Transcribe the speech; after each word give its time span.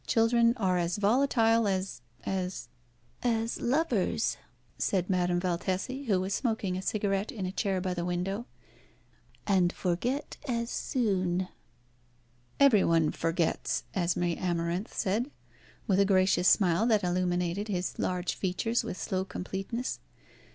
Children 0.07 0.55
are 0.57 0.79
as 0.79 0.97
volatile 0.97 1.67
as 1.67 2.01
as" 2.25 2.69
"As 3.43 3.61
lovers," 3.61 4.37
said 4.79 5.11
Madame 5.11 5.39
Valtesi, 5.39 6.05
who 6.05 6.19
was 6.19 6.33
smoking 6.33 6.75
a 6.75 6.81
cigarette 6.81 7.31
in 7.31 7.45
a 7.45 7.51
chair 7.51 7.79
by 7.79 7.93
the 7.93 8.03
window. 8.03 8.47
"And 9.45 9.71
forget 9.71 10.37
as 10.47 10.71
soon." 10.71 11.49
"Every 12.59 12.83
one 12.83 13.11
forgets," 13.11 13.83
Esmé 13.95 14.39
Amarinth 14.41 14.91
said, 14.91 15.29
with 15.85 15.99
a 15.99 16.05
gracious 16.05 16.47
smile 16.47 16.87
that 16.87 17.03
illuminated 17.03 17.67
his 17.67 17.99
large 17.99 18.33
features 18.33 18.83
with 18.83 18.97
slow 18.97 19.23
completeness. 19.23 19.99